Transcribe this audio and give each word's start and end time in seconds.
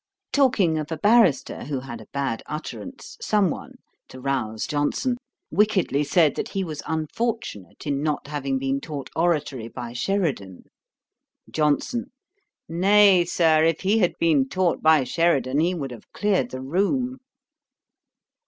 Talking 0.33 0.79
of 0.79 0.91
a 0.91 0.97
Barrister 0.97 1.65
who 1.65 1.81
had 1.81 2.01
a 2.01 2.07
bad 2.11 2.41
utterance, 2.47 3.19
some 3.21 3.51
one, 3.51 3.75
(to 4.07 4.19
rouse 4.19 4.65
Johnson,) 4.65 5.17
wickedly 5.51 6.03
said, 6.03 6.33
that 6.33 6.49
he 6.49 6.63
was 6.63 6.81
unfortunate 6.87 7.85
in 7.85 8.01
not 8.01 8.25
having 8.25 8.57
been 8.57 8.81
taught 8.81 9.11
oratory 9.15 9.67
by 9.67 9.93
Sheridan. 9.93 10.63
JOHNSON. 11.51 12.05
'Nay, 12.67 13.25
Sir, 13.25 13.63
if 13.63 13.81
he 13.81 13.99
had 13.99 14.13
been 14.19 14.49
taught 14.49 14.81
by 14.81 15.03
Sheridan, 15.03 15.59
he 15.59 15.75
would 15.75 15.91
have 15.91 16.11
cleared 16.13 16.49
the 16.49 16.61
room.' 16.61 17.19